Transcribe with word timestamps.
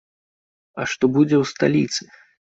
А 0.79 0.85
што 0.93 1.09
будзе 1.17 1.35
ў 1.41 1.45
сталіцы? 1.51 2.01